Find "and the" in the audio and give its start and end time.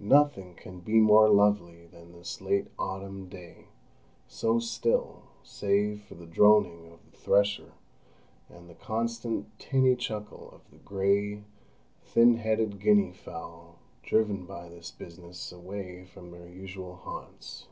8.48-8.74